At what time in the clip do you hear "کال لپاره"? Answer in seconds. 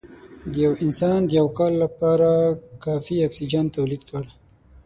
1.57-2.29